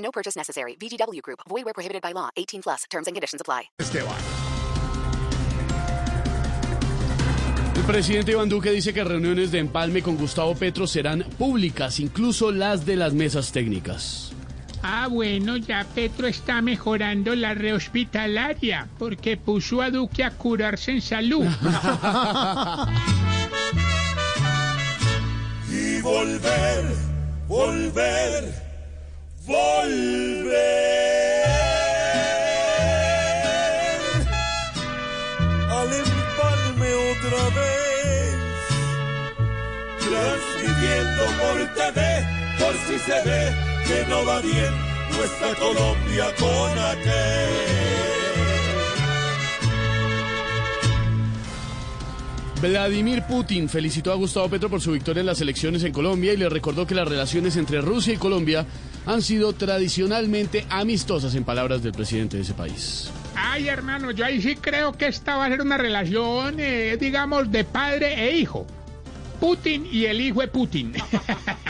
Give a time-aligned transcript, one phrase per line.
[0.00, 0.76] No purchase necessary.
[0.76, 1.40] VGW Group.
[1.48, 2.28] Void where prohibited by law.
[2.36, 2.84] 18 plus.
[2.90, 3.70] Terms and conditions apply.
[3.78, 4.16] Esteban.
[7.76, 12.52] El presidente Iván Duque dice que reuniones de empalme con Gustavo Petro serán públicas, incluso
[12.52, 14.32] las de las mesas técnicas.
[14.82, 21.00] Ah, bueno, ya Petro está mejorando la rehospitalaria porque puso a Duque a curarse en
[21.02, 21.44] salud.
[25.70, 26.84] y volver,
[27.48, 28.69] volver,
[29.50, 31.42] volver
[35.70, 38.36] al empalme otra vez,
[39.98, 41.98] transmitiendo por TV,
[42.60, 43.42] por si se ve
[43.86, 44.72] que no va bien
[45.16, 47.90] nuestra Colombia con aquel.
[52.62, 56.36] Vladimir Putin felicitó a Gustavo Petro por su victoria en las elecciones en Colombia y
[56.36, 58.66] le recordó que las relaciones entre Rusia y Colombia
[59.10, 63.10] han sido tradicionalmente amistosas en palabras del presidente de ese país.
[63.34, 67.50] Ay, hermano, yo ahí sí creo que esta va a ser una relación, eh, digamos,
[67.50, 68.66] de padre e hijo.
[69.40, 70.92] Putin y el hijo de Putin.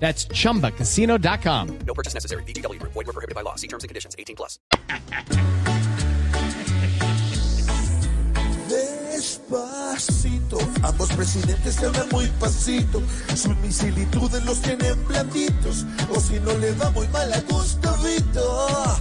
[0.00, 1.78] That's chumbacasino.com.
[1.86, 2.42] No purchase necessary.
[2.44, 2.92] VGW Group.
[2.92, 3.54] Void where prohibited by law.
[3.56, 4.16] See terms and conditions.
[4.18, 4.58] 18 plus.
[9.20, 13.02] Despacito, ambos presidentes se hablan muy pasito.
[13.34, 15.84] Sus misilitudes los tienen blanditos.
[16.08, 18.96] O si no le va muy mal a Gustavito.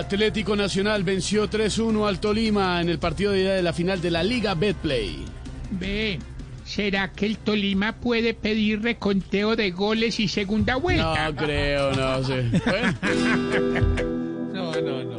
[0.00, 4.10] Atlético Nacional venció 3-1 al Tolima en el partido de ida de la final de
[4.10, 5.26] la Liga Betplay.
[5.72, 6.18] Ve,
[6.64, 11.30] ¿será que el Tolima puede pedir reconteo de goles y segunda vuelta?
[11.30, 12.50] No creo, no sé.
[14.52, 15.16] No, no, no.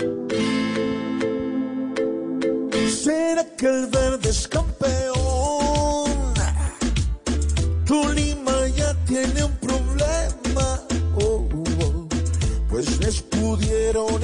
[2.89, 5.13] ¿Será que el verde es campeón?
[7.85, 10.81] Tolima ya tiene un problema.
[11.15, 11.47] Oh,
[11.81, 12.07] oh,
[12.69, 14.23] pues les pudieron